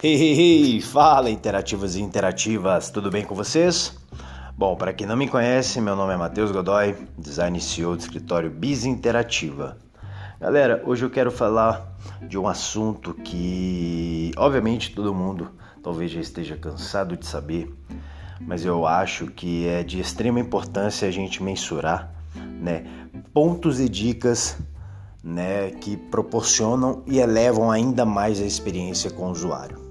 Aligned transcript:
Hey, 0.00 0.14
hey, 0.14 0.32
hey! 0.32 0.80
Fala, 0.80 1.28
interativos 1.28 1.96
e 1.96 2.00
interativas, 2.00 2.88
tudo 2.88 3.10
bem 3.10 3.24
com 3.24 3.34
vocês? 3.34 3.98
Bom, 4.56 4.76
para 4.76 4.92
quem 4.92 5.08
não 5.08 5.16
me 5.16 5.26
conhece, 5.26 5.80
meu 5.80 5.96
nome 5.96 6.14
é 6.14 6.16
Matheus 6.16 6.52
Godoy, 6.52 6.94
design 7.18 7.60
CEO 7.60 7.96
do 7.96 7.98
escritório 7.98 8.48
Biz 8.48 8.84
Interativa. 8.84 9.76
Galera, 10.40 10.84
hoje 10.86 11.04
eu 11.04 11.10
quero 11.10 11.32
falar 11.32 11.98
de 12.22 12.38
um 12.38 12.46
assunto 12.46 13.12
que, 13.12 14.30
obviamente, 14.36 14.94
todo 14.94 15.12
mundo 15.12 15.50
talvez 15.82 16.12
já 16.12 16.20
esteja 16.20 16.56
cansado 16.56 17.16
de 17.16 17.26
saber, 17.26 17.74
mas 18.40 18.64
eu 18.64 18.86
acho 18.86 19.26
que 19.26 19.66
é 19.66 19.82
de 19.82 19.98
extrema 19.98 20.38
importância 20.38 21.08
a 21.08 21.10
gente 21.10 21.42
mensurar, 21.42 22.14
né, 22.36 22.86
pontos 23.34 23.80
e 23.80 23.88
dicas 23.88 24.56
né, 25.24 25.72
que 25.72 25.96
proporcionam 25.96 27.02
e 27.04 27.18
elevam 27.18 27.68
ainda 27.68 28.04
mais 28.04 28.40
a 28.40 28.44
experiência 28.44 29.10
com 29.10 29.24
o 29.24 29.32
usuário. 29.32 29.87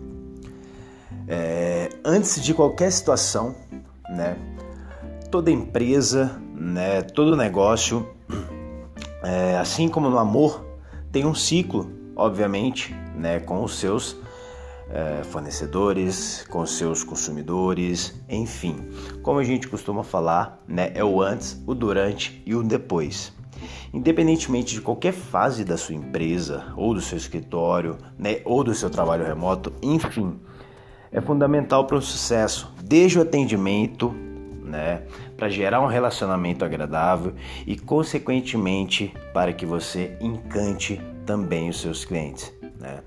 É, 1.28 1.90
antes 2.06 2.42
de 2.42 2.54
qualquer 2.54 2.90
situação, 2.92 3.54
né, 4.10 4.38
toda 5.30 5.52
empresa, 5.52 6.42
né, 6.56 7.02
todo 7.02 7.36
negócio, 7.36 8.08
é, 9.22 9.58
assim 9.58 9.90
como 9.90 10.10
no 10.10 10.18
amor, 10.18 10.66
tem 11.12 11.26
um 11.26 11.36
ciclo, 11.36 11.92
obviamente, 12.16 12.96
né, 13.14 13.42
com 13.42 13.62
os 13.62 13.78
seus 13.78 14.16
é, 14.90 15.22
fornecedores, 15.24 16.46
com 16.50 16.62
os 16.62 16.78
seus 16.78 17.04
consumidores, 17.04 18.16
enfim. 18.30 18.90
Como 19.22 19.40
a 19.40 19.44
gente 19.44 19.68
costuma 19.68 20.04
falar, 20.04 20.64
né, 20.66 20.92
é 20.96 21.04
o 21.04 21.22
antes, 21.22 21.62
o 21.68 21.76
durante 21.76 22.42
e 22.46 22.56
o 22.56 22.64
depois. 22.64 23.34
Independentemente 23.94 24.76
de 24.76 24.82
qualquer 24.82 25.14
fase 25.14 25.66
da 25.66 25.76
sua 25.76 25.96
empresa, 25.96 26.72
ou 26.78 26.94
do 26.94 27.02
seu 27.02 27.18
escritório, 27.18 27.98
né, 28.18 28.40
ou 28.46 28.64
do 28.64 28.74
seu 28.74 28.90
trabalho 28.90 29.26
remoto, 29.26 29.74
enfim, 29.82 30.40
é 31.12 31.22
fundamental 31.22 31.86
para 31.86 31.98
o 31.98 32.02
sucesso, 32.02 32.74
desde 32.84 33.20
o 33.20 33.22
atendimento, 33.22 34.14
né, 34.64 35.04
para 35.36 35.50
gerar 35.50 35.82
um 35.82 35.88
relacionamento 35.88 36.66
agradável 36.66 37.34
e, 37.66 37.78
consequentemente, 37.78 39.14
para 39.34 39.54
que 39.54 39.66
você 39.66 40.18
encante 40.20 41.02
também 41.26 41.70
os 41.70 41.80
seus 41.80 42.04
clientes. 42.04 42.54
Né? 42.80 43.00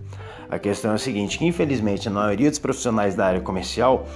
A 0.48 0.58
questão 0.58 0.92
é 0.92 0.94
a 0.94 0.98
seguinte: 0.98 1.38
que 1.38 1.46
infelizmente 1.46 2.08
a 2.08 2.10
maioria 2.10 2.48
dos 2.48 2.58
profissionais 2.58 3.14
da 3.14 3.26
área 3.26 3.40
comercial 3.40 4.06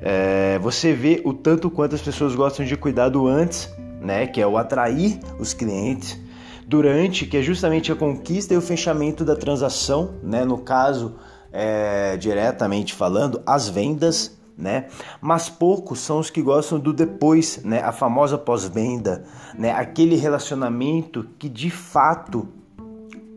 é, 0.00 0.58
você 0.58 0.92
vê 0.92 1.20
o 1.24 1.32
tanto 1.32 1.70
quanto 1.70 1.94
as 1.94 2.00
pessoas 2.00 2.34
gostam 2.34 2.64
de 2.64 2.76
cuidar 2.76 3.08
do 3.08 3.26
antes, 3.26 3.72
né, 4.00 4.26
que 4.26 4.40
é 4.40 4.46
o 4.46 4.56
atrair 4.56 5.18
os 5.38 5.52
clientes, 5.52 6.18
durante, 6.66 7.26
que 7.26 7.36
é 7.36 7.42
justamente 7.42 7.92
a 7.92 7.96
conquista 7.96 8.54
e 8.54 8.56
o 8.56 8.62
fechamento 8.62 9.24
da 9.24 9.36
transação, 9.36 10.14
né, 10.22 10.44
no 10.44 10.58
caso 10.58 11.16
é, 11.52 12.16
diretamente 12.16 12.94
falando, 12.94 13.42
as 13.46 13.68
vendas, 13.68 14.38
né? 14.56 14.88
Mas 15.20 15.48
poucos 15.48 16.00
são 16.00 16.18
os 16.18 16.30
que 16.30 16.42
gostam 16.42 16.78
do 16.78 16.92
depois, 16.92 17.62
né? 17.64 17.80
A 17.80 17.92
famosa 17.92 18.36
pós-venda, 18.36 19.24
né? 19.58 19.72
Aquele 19.72 20.16
relacionamento 20.16 21.26
que 21.38 21.48
de 21.48 21.70
fato 21.70 22.48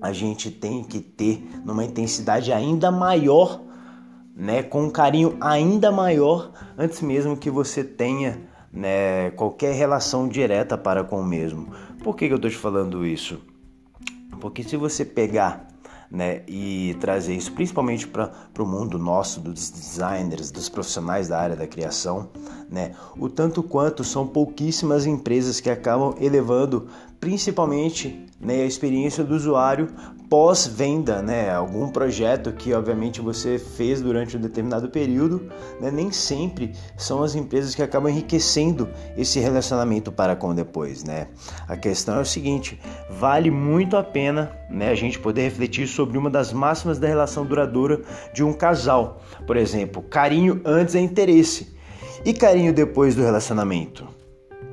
a 0.02 0.12
gente 0.12 0.52
tem 0.52 0.84
que 0.84 1.00
ter 1.00 1.50
numa 1.64 1.86
intensidade 1.86 2.52
ainda 2.52 2.92
maior, 2.92 3.62
né? 4.36 4.62
Com 4.62 4.84
um 4.84 4.90
carinho 4.90 5.38
ainda 5.40 5.92
maior 5.92 6.52
antes 6.78 7.02
mesmo 7.02 7.38
que 7.38 7.50
você 7.50 7.84
tenha, 7.84 8.42
né? 8.72 9.32
Qualquer 9.32 9.74
relação 9.74 10.28
direta 10.28 10.78
para 10.78 11.04
com 11.04 11.22
o 11.22 11.26
mesmo. 11.26 11.74
Por 12.04 12.18
que, 12.18 12.28
que 12.28 12.34
eu 12.34 12.38
estou 12.38 12.52
te 12.52 12.58
falando 12.58 13.06
isso? 13.06 13.40
Porque 14.42 14.62
se 14.62 14.76
você 14.76 15.06
pegar 15.06 15.73
né, 16.14 16.44
e 16.48 16.96
trazer 17.02 17.34
isso 17.34 17.52
principalmente 17.54 18.08
para 18.08 18.32
o 18.60 18.66
mundo 18.66 19.00
nosso, 19.00 19.42
dos 19.42 19.72
designers, 19.72 20.52
dos 20.52 20.70
profissionais 20.70 21.28
da 21.28 21.40
área 21.40 21.56
da 21.56 21.66
criação, 21.66 22.30
né, 22.70 22.94
o 23.18 23.28
tanto 23.28 23.64
quanto 23.64 24.04
são 24.04 24.28
pouquíssimas 24.28 25.08
empresas 25.08 25.60
que 25.60 25.72
acabam 25.72 26.14
elevando 26.20 26.88
principalmente 27.24 28.28
né, 28.38 28.64
a 28.64 28.66
experiência 28.66 29.24
do 29.24 29.34
usuário 29.34 29.88
pós-venda, 30.30 31.22
né, 31.22 31.50
algum 31.50 31.88
projeto 31.88 32.52
que 32.52 32.74
obviamente 32.74 33.22
você 33.22 33.58
fez 33.58 34.02
durante 34.02 34.36
um 34.36 34.42
determinado 34.42 34.90
período, 34.90 35.50
né, 35.80 35.90
nem 35.90 36.12
sempre 36.12 36.74
são 36.98 37.24
as 37.24 37.34
empresas 37.34 37.74
que 37.74 37.82
acabam 37.82 38.12
enriquecendo 38.12 38.90
esse 39.16 39.40
relacionamento 39.40 40.12
para 40.12 40.36
com 40.36 40.54
depois, 40.54 41.06
né. 41.06 41.30
A 41.66 41.78
questão 41.78 42.18
é 42.18 42.22
o 42.22 42.26
seguinte, 42.26 42.78
vale 43.10 43.50
muito 43.50 43.96
a 43.96 44.04
pena, 44.04 44.52
né, 44.70 44.90
a 44.90 44.96
gente 44.96 45.18
poder 45.18 45.44
refletir 45.44 45.88
sobre 45.88 46.18
uma 46.18 46.30
das 46.30 46.52
máximas 46.52 47.00
da 47.00 47.08
relação 47.08 47.46
duradoura 47.46 48.02
de 48.34 48.44
um 48.44 48.52
casal, 48.52 49.22
por 49.48 49.56
exemplo, 49.56 50.02
carinho 50.02 50.60
antes 50.66 50.94
é 50.94 51.00
interesse. 51.00 51.74
E 52.26 52.34
carinho 52.34 52.74
depois 52.74 53.16
do 53.16 53.22
relacionamento 53.22 54.23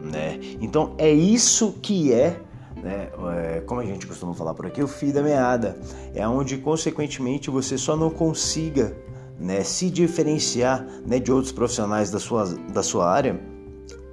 né? 0.00 0.38
Então 0.60 0.94
é 0.98 1.10
isso 1.10 1.74
que 1.82 2.12
é, 2.12 2.40
né, 2.82 3.10
é, 3.36 3.60
como 3.60 3.80
a 3.80 3.84
gente 3.84 4.06
costuma 4.06 4.34
falar 4.34 4.54
por 4.54 4.66
aqui, 4.66 4.82
o 4.82 4.88
fio 4.88 5.12
da 5.12 5.22
meada. 5.22 5.78
É 6.14 6.26
onde, 6.26 6.58
consequentemente, 6.58 7.50
você 7.50 7.76
só 7.76 7.96
não 7.96 8.10
consiga 8.10 8.96
né, 9.38 9.62
se 9.62 9.90
diferenciar 9.90 10.84
né, 11.06 11.18
de 11.18 11.32
outros 11.32 11.52
profissionais 11.52 12.10
da 12.10 12.18
sua, 12.18 12.44
da 12.72 12.82
sua 12.82 13.10
área, 13.10 13.40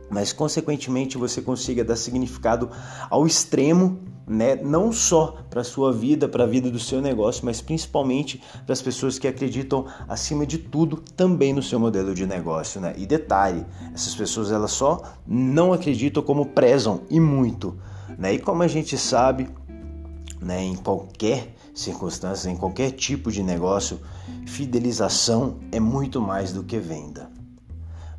mas, 0.10 0.32
consequentemente, 0.32 1.18
você 1.18 1.42
consiga 1.42 1.84
dar 1.84 1.98
significado 1.98 2.70
ao 3.10 3.28
extremo 3.28 4.00
né? 4.28 4.56
não 4.56 4.92
só 4.92 5.38
para 5.50 5.62
a 5.62 5.64
sua 5.64 5.94
vida, 5.94 6.28
para 6.28 6.44
a 6.44 6.48
vida 6.48 6.70
do 6.70 6.80
seu 6.80 7.02
negócio, 7.02 7.46
mas 7.46 7.62
principalmente 7.62 8.42
para 8.66 8.74
as 8.74 8.82
pessoas 8.82 9.18
que 9.18 9.28
acreditam, 9.28 9.86
acima 10.08 10.46
de 10.46 10.58
tudo, 10.58 10.98
também 11.16 11.54
no 11.54 11.64
seu 11.64 11.80
modelo 11.80 12.14
de 12.14 12.28
negócio. 12.28 12.82
Né? 12.82 12.94
E 12.98 13.06
detalhe, 13.06 13.66
essas 13.94 14.14
pessoas 14.14 14.52
elas 14.52 14.72
só 14.72 15.02
não 15.26 15.72
acreditam 15.72 16.22
como 16.22 16.48
prezam 16.48 17.02
e 17.10 17.20
muito. 17.20 17.80
Né? 18.18 18.34
E 18.34 18.40
como 18.40 18.64
a 18.64 18.68
gente 18.68 18.98
sabe, 18.98 19.50
né, 20.42 20.62
em 20.62 20.76
qualquer 20.76 21.56
circunstância, 21.74 22.50
em 22.50 22.58
qualquer 22.58 22.92
tipo 22.92 23.32
de 23.32 23.42
negócio, 23.42 24.00
fidelização 24.46 25.58
é 25.72 25.80
muito 25.80 26.20
mais 26.20 26.52
do 26.52 26.64
que 26.64 26.80
venda. 26.80 27.37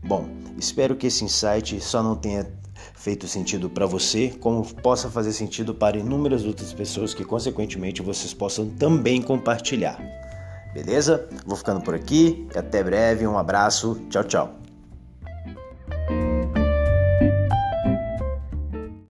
Bom, 0.02 0.28
espero 0.56 0.96
que 0.96 1.06
esse 1.06 1.24
insight 1.24 1.80
só 1.80 2.02
não 2.02 2.14
tenha 2.14 2.46
feito 2.94 3.26
sentido 3.26 3.68
para 3.68 3.86
você, 3.86 4.28
como 4.40 4.64
possa 4.74 5.10
fazer 5.10 5.32
sentido 5.32 5.74
para 5.74 5.98
inúmeras 5.98 6.44
outras 6.44 6.72
pessoas 6.72 7.14
que, 7.14 7.24
consequentemente, 7.24 8.02
vocês 8.02 8.32
possam 8.32 8.68
também 8.68 9.20
compartilhar. 9.20 9.98
Beleza? 10.72 11.28
Vou 11.46 11.56
ficando 11.56 11.80
por 11.80 11.94
aqui. 11.94 12.46
Até 12.54 12.82
breve. 12.82 13.26
Um 13.26 13.38
abraço. 13.38 14.00
Tchau, 14.10 14.24
tchau. 14.24 14.67